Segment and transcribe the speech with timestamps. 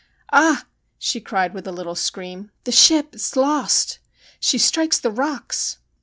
[0.33, 0.65] Ah!'
[1.07, 3.99] she cried with a little scream,' the ship is lost.
[4.39, 5.77] She strikes the rocks.'